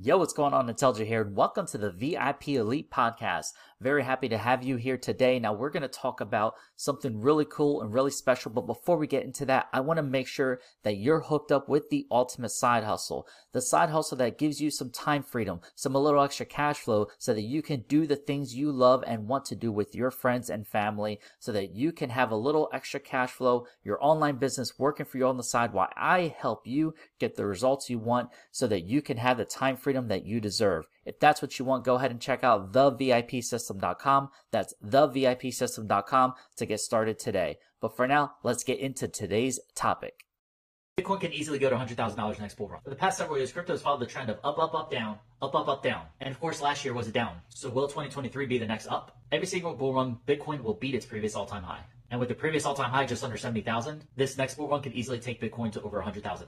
Yo, 0.00 0.18
what's 0.18 0.32
going 0.32 0.52
on? 0.52 0.68
Intelligent 0.68 1.06
here, 1.06 1.22
and 1.22 1.36
welcome 1.36 1.68
to 1.68 1.78
the 1.78 1.92
VIP 1.92 2.48
Elite 2.48 2.90
Podcast. 2.90 3.52
Very 3.80 4.02
happy 4.02 4.28
to 4.28 4.38
have 4.38 4.64
you 4.64 4.74
here 4.74 4.96
today. 4.96 5.38
Now, 5.38 5.52
we're 5.52 5.70
going 5.70 5.82
to 5.82 5.88
talk 5.88 6.20
about 6.20 6.54
something 6.74 7.20
really 7.20 7.44
cool 7.44 7.80
and 7.80 7.92
really 7.92 8.10
special. 8.10 8.50
But 8.50 8.66
before 8.66 8.96
we 8.96 9.06
get 9.06 9.22
into 9.22 9.44
that, 9.46 9.68
I 9.72 9.80
want 9.80 9.98
to 9.98 10.02
make 10.02 10.26
sure 10.26 10.60
that 10.82 10.96
you're 10.96 11.20
hooked 11.20 11.52
up 11.52 11.68
with 11.68 11.90
the 11.90 12.08
ultimate 12.10 12.50
side 12.50 12.82
hustle, 12.82 13.28
the 13.52 13.60
side 13.60 13.90
hustle 13.90 14.18
that 14.18 14.36
gives 14.36 14.60
you 14.60 14.70
some 14.70 14.90
time 14.90 15.22
freedom, 15.22 15.60
some 15.76 15.94
a 15.94 16.00
little 16.00 16.24
extra 16.24 16.46
cash 16.46 16.78
flow 16.78 17.06
so 17.18 17.32
that 17.32 17.42
you 17.42 17.62
can 17.62 17.84
do 17.86 18.04
the 18.04 18.16
things 18.16 18.56
you 18.56 18.72
love 18.72 19.04
and 19.06 19.28
want 19.28 19.44
to 19.44 19.54
do 19.54 19.70
with 19.70 19.94
your 19.94 20.10
friends 20.10 20.50
and 20.50 20.66
family 20.66 21.20
so 21.38 21.52
that 21.52 21.72
you 21.72 21.92
can 21.92 22.10
have 22.10 22.32
a 22.32 22.36
little 22.36 22.68
extra 22.72 22.98
cash 22.98 23.30
flow, 23.30 23.66
your 23.84 24.02
online 24.02 24.36
business 24.36 24.76
working 24.76 25.06
for 25.06 25.18
you 25.18 25.26
on 25.26 25.36
the 25.36 25.44
side 25.44 25.72
while 25.72 25.90
I 25.96 26.34
help 26.36 26.66
you 26.66 26.94
get 27.20 27.36
the 27.36 27.46
results 27.46 27.88
you 27.88 28.00
want 28.00 28.30
so 28.50 28.66
that 28.66 28.86
you 28.86 29.00
can 29.00 29.18
have 29.18 29.36
the 29.36 29.44
time 29.44 29.76
freedom 29.84 30.08
that 30.08 30.24
you 30.24 30.40
deserve. 30.40 30.86
If 31.04 31.20
that's 31.20 31.40
what 31.42 31.58
you 31.58 31.64
want, 31.64 31.84
go 31.84 31.94
ahead 31.94 32.10
and 32.10 32.20
check 32.20 32.42
out 32.42 32.72
thevipsystem.com. 32.72 34.30
That's 34.50 34.74
thevipsystem.com 34.84 36.34
to 36.56 36.66
get 36.66 36.80
started 36.80 37.18
today. 37.18 37.58
But 37.80 37.94
for 37.94 38.08
now, 38.08 38.32
let's 38.42 38.64
get 38.64 38.78
into 38.80 39.06
today's 39.06 39.60
topic. 39.76 40.24
Bitcoin 40.98 41.20
can 41.20 41.32
easily 41.32 41.58
go 41.58 41.68
to 41.68 41.76
$100,000 41.76 42.40
next 42.40 42.54
bull 42.54 42.68
run. 42.68 42.80
For 42.84 42.90
the 42.90 42.96
past 42.96 43.18
several 43.18 43.36
years, 43.36 43.52
crypto 43.52 43.72
has 43.72 43.82
followed 43.82 44.00
the 44.00 44.06
trend 44.06 44.30
of 44.30 44.38
up, 44.44 44.58
up, 44.58 44.74
up, 44.74 44.90
down, 44.90 45.18
up, 45.42 45.54
up, 45.54 45.68
up, 45.68 45.82
down. 45.82 46.06
And 46.20 46.30
of 46.30 46.40
course, 46.40 46.62
last 46.62 46.84
year 46.84 46.94
was 46.94 47.08
a 47.08 47.12
down. 47.12 47.36
So 47.48 47.68
will 47.68 47.88
2023 47.88 48.46
be 48.46 48.58
the 48.58 48.66
next 48.66 48.86
up? 48.86 49.18
Every 49.32 49.46
single 49.46 49.74
bull 49.74 49.92
run, 49.92 50.18
Bitcoin 50.26 50.62
will 50.62 50.74
beat 50.74 50.94
its 50.94 51.04
previous 51.04 51.34
all-time 51.34 51.64
high. 51.64 51.84
And 52.10 52.20
with 52.20 52.28
the 52.28 52.34
previous 52.36 52.64
all-time 52.64 52.90
high 52.90 53.06
just 53.06 53.24
under 53.24 53.36
70,000, 53.36 54.06
this 54.16 54.38
next 54.38 54.54
bull 54.54 54.68
run 54.68 54.82
could 54.82 54.92
easily 54.92 55.18
take 55.18 55.40
Bitcoin 55.40 55.72
to 55.72 55.82
over 55.82 55.96
100,000. 55.96 56.46